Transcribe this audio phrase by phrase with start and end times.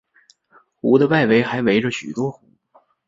[0.79, 2.49] 湖的外围还围着许多湖。